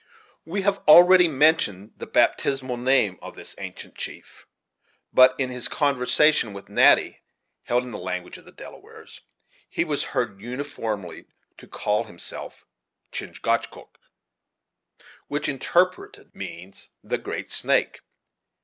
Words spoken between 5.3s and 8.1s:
in his conversation with Natty, held in the